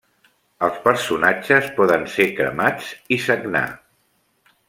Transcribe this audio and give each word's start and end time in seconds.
Els 0.67 0.79
personatges 0.85 1.67
poden 1.75 2.09
ser 2.15 2.27
cremats 2.41 2.89
i 3.17 3.21
sagnar. 3.27 3.65